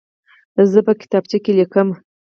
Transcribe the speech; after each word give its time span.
زه 0.71 0.79
په 0.85 0.93
کتابچه 1.01 1.37
کې 1.43 1.51
لیکم. 1.57 1.87